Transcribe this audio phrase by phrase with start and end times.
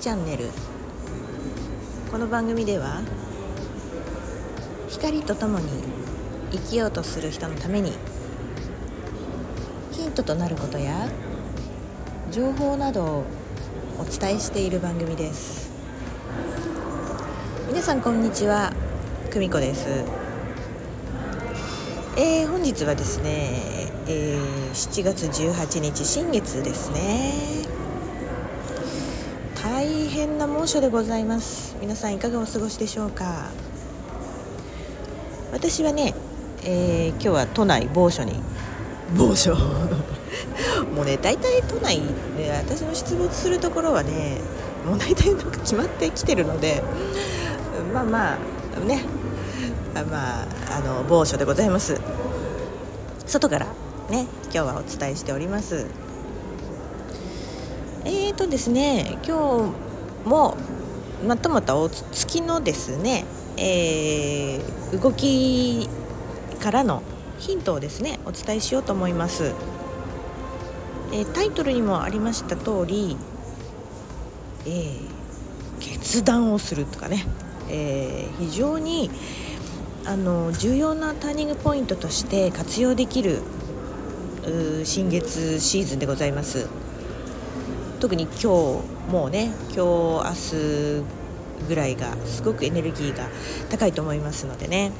[0.00, 0.44] チャンネル。
[2.12, 3.02] この番組では
[4.88, 5.66] 光とともに
[6.52, 7.92] 生きようとする人のために
[9.90, 11.08] ヒントとなることや
[12.30, 13.24] 情報などを
[13.98, 15.72] お伝えしている番組です。
[17.66, 18.72] 皆さんこんにちは
[19.32, 19.88] 久美子です。
[22.16, 27.77] えー、本日はですね、えー、7月18日新月ですね。
[29.78, 31.76] 大変な猛暑でございます。
[31.80, 33.48] 皆さんいかがお過ごしでしょうか。
[35.52, 36.14] 私はね、
[36.64, 38.32] えー、今日は都内某所に。
[39.16, 39.54] 某所。
[40.96, 42.02] もうね大体都内
[42.36, 44.40] で私の出没するところはね
[44.84, 46.82] もう大体なんか決まってきてるので
[47.94, 49.04] まあまあね。
[49.94, 52.00] まああの某所でございます。
[53.26, 53.66] 外から
[54.10, 55.86] ね今日はお伝えしております
[58.08, 59.70] えーとですね今
[60.24, 60.56] 日も
[61.26, 63.26] またまたお月のですね、
[63.58, 65.90] えー、動き
[66.58, 67.02] からの
[67.38, 69.52] ヒントをですねお伝えしようと思います、
[71.12, 73.18] えー、タイトルにもありました通り、
[74.64, 75.08] えー、
[75.78, 77.26] 決断をするとかね、
[77.68, 79.10] えー、非常に
[80.06, 83.42] あの重要なターニングポイントとして活用できる
[84.84, 86.70] 新月シーズンでございます。
[88.00, 88.46] 特に今日
[89.10, 93.28] もうね今日明日ぐらいがすごくエネルギーが
[93.68, 94.92] 高いと思いますのでね。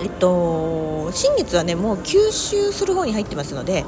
[0.00, 3.84] えっと新月はねもう吸収する方に入ってますので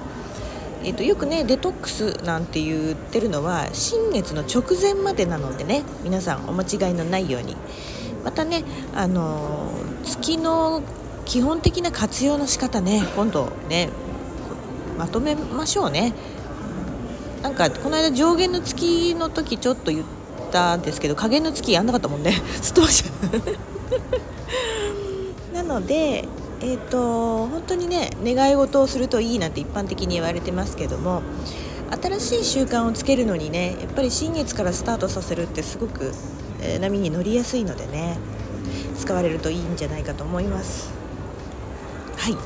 [0.84, 7.56] えっと、よくねデトックスなんて言ってるのは新月の直前までなのでね皆さんお間違いのないように。
[8.22, 8.64] またね
[8.94, 9.70] あの
[10.04, 10.82] 月の
[11.26, 13.90] 基本的な活用の仕方ね今度ね
[14.98, 16.12] まとめましょうね。
[17.44, 20.04] なんかこの間上限の月の時ちょっと言っ
[20.50, 22.32] たんですけど下限の月やんなかったもんね。
[22.62, 23.04] すっ飛ばし
[25.52, 26.24] なので
[26.60, 31.20] えーと、本当にね願い事をするといいなんて一般的に言われてますけども
[32.02, 36.12] 新しい習慣をつけるのにねやっぱり新月からスタートさせるってすごく
[36.62, 38.16] え波に乗りやすいのでね
[38.98, 40.90] 使われるといいんじゃないかと思います。
[42.16, 42.36] はい。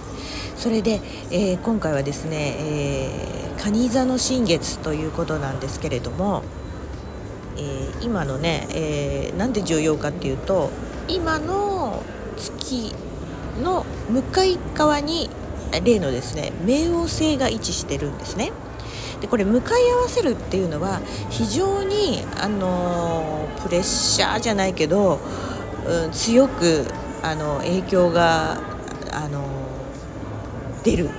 [0.56, 1.00] それで、
[1.31, 6.42] えー、今回はですね、えー、蟹座の新月ということなんですけれども、
[7.56, 10.70] えー、今のね、えー、なんで重要かっていうと
[11.08, 12.02] 今の
[12.36, 12.94] 月
[13.62, 15.28] の向かい側に
[15.84, 18.52] 例のですね冥王星が位置してるんですね。
[19.20, 25.19] でこれ向かい合わせるっていうのは非常にあのプレッシャーじゃないけど、
[25.84, 26.86] うん、強く
[27.22, 28.60] あの影響が
[29.12, 29.44] あの
[30.84, 31.10] 出る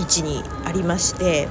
[0.00, 1.48] 位置にありまして。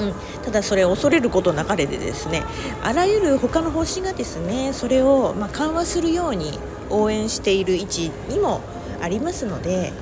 [0.00, 2.42] うん、ただそれ恐れることなかれでですね
[2.82, 6.58] あらゆる他の星がですねそれをまあ緩和するように
[6.88, 8.62] 応援している位置にも
[9.02, 9.92] ありますので、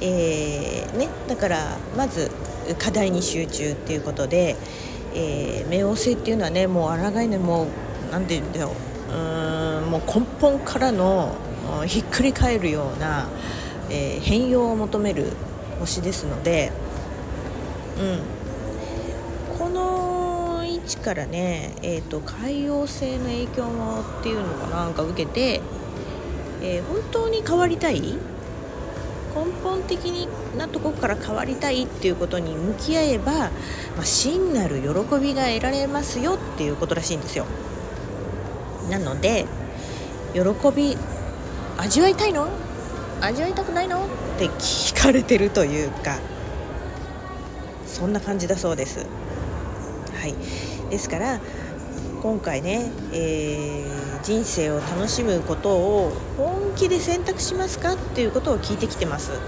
[0.00, 2.30] えーね、だからまず
[2.78, 4.56] 課題に集中っていうことで、
[5.14, 7.66] えー、冥王星っていうのはねもう抗いねもう
[8.10, 8.72] 何て言うんだろ
[9.10, 11.34] ううんもう根本からの
[11.86, 13.28] ひっくり返るような、
[13.90, 15.32] えー、変容を求める
[15.80, 16.72] 星ですので、
[17.98, 25.60] うん、この位置からね、えーと、海王星の影響もっていうのかなんか受けて、
[26.62, 28.00] えー、本当に変わりたい？
[28.00, 33.50] 根本的なとこから変わりたいっていうことに向き合えば、ま
[34.00, 34.88] あ、真なる喜
[35.20, 37.46] びが得られますよっていうことらしいんですよ。
[38.90, 39.46] なので
[40.32, 40.40] 喜
[40.74, 40.96] び
[41.76, 42.48] 味わいたいの？
[43.20, 44.04] 味わいたくないの？
[44.04, 44.08] っ
[44.38, 46.18] て聞かれてるというか
[47.86, 49.06] そんな感じだそうです。
[50.20, 50.34] はい。
[50.90, 51.40] ですから
[52.22, 59.32] 今回ね、えー、人生を楽しむことを本気で選択しますかっていうことを聞いてきてます。
[59.32, 59.38] うん、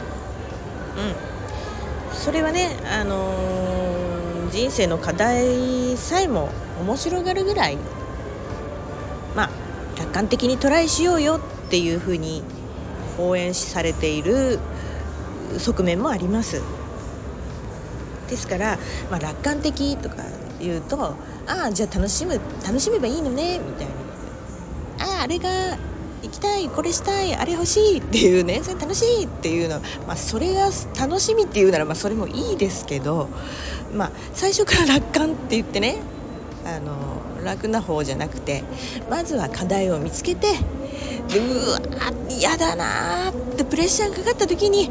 [2.13, 6.51] それはね、あのー、人生の課題さえも
[6.81, 7.79] 面白がるぐらい、
[9.35, 9.51] まあ、
[9.99, 12.43] 楽観的にトライしようよっていうふうに
[13.29, 14.59] 応援されている
[15.59, 16.63] 側面もあります。
[18.29, 18.79] ですから、
[19.11, 20.17] まあ、楽観的とか
[20.61, 23.87] 言うとああじゃあ楽しむ楽しめばいいのねみたい
[24.99, 25.77] なあああれが
[26.23, 30.69] 行きたいこれしたいあれ欲しいっていうねそれ楽しいっていうのはまあそれが
[30.99, 33.29] 楽しみっていうならまあそれもいいですけど
[33.95, 35.99] まあ最初から楽観って言ってね
[36.65, 38.63] あの楽な方じゃなくて
[39.09, 40.49] まずは課題を見つけて
[41.33, 41.81] でうわ
[42.29, 44.91] 嫌だなってプレッシャーがかかった時に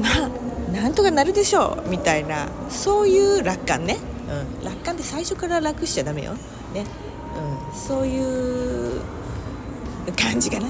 [0.00, 3.98] まあなんとかなるでしょうみたいなそういう楽観ね。
[4.28, 6.32] うん、楽観って最初から楽しちゃダメよ、
[6.72, 6.84] ね。
[7.70, 9.02] うん、そういう
[10.16, 10.66] 感じかな。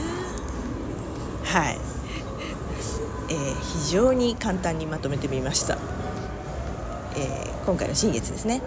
[1.44, 1.78] はい、
[3.30, 5.78] えー、非常に簡単にまとめてみました、
[7.16, 8.60] えー、今回の新月ですね。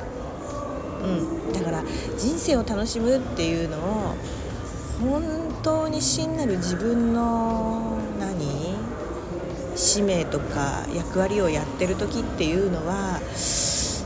[1.03, 1.83] うん、だから
[2.17, 4.15] 人生を楽しむっていうのを
[5.01, 8.75] 本当に真なる自分の何？
[9.75, 13.19] 使命とか役割をやってる時っていうのは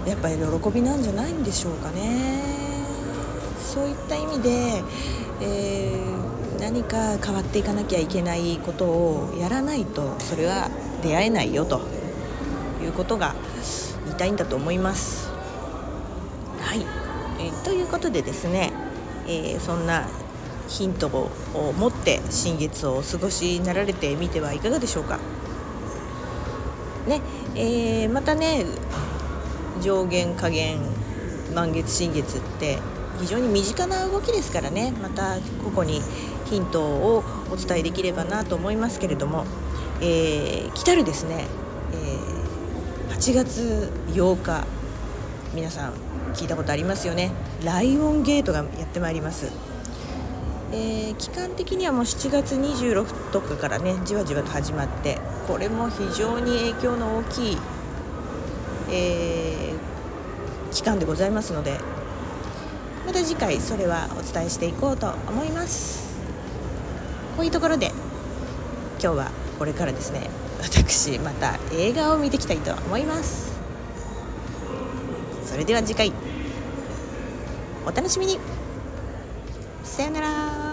[0.05, 2.41] やっぱり喜びなんじゃないんでしょうかね。
[3.57, 4.83] そういった意味で、
[5.41, 10.69] えー、何か変わっていかなきゃいけないことをやらないとそれは
[11.01, 11.79] 出会えないよと
[12.83, 13.33] いうことが
[14.03, 15.31] 言いたいんだと思います。
[16.59, 16.85] はい、
[17.39, 18.73] えー、ということでですね、
[19.25, 20.09] えー、そんな
[20.71, 21.29] ヒントを
[21.77, 25.19] 持って新月をお過ごしになられてみてはいかがでしょうか。
[27.07, 27.21] ね
[27.55, 28.65] えー、またね
[29.81, 30.79] 上限下限
[31.53, 32.77] 満月新月って
[33.19, 36.01] 非常に身近な動きですからねまたここに
[36.45, 39.45] ヒントをお伝えできればなと思いますけれども、
[39.99, 41.47] えー、来たるですね、
[43.09, 44.65] えー、8月8日
[45.53, 45.93] 皆さん
[46.33, 47.31] 聞いたことありますよね
[47.65, 49.51] ライオンゲートがやってまいります、
[50.73, 57.57] えー、期間的にはもう7月26とかからねじわじわと始まってこれも非常に影響の大きい、
[58.89, 61.77] えー、期間でございますので
[63.05, 66.11] また次回それはお伝えしていこうと思います。
[67.35, 67.87] こういうところで
[69.01, 70.29] 今日はこれからですね
[70.61, 73.59] 私また映画を見ていきたいと思います。
[75.45, 76.13] それでは次回
[77.85, 78.60] お楽しみに。
[79.91, 80.70] さよなら。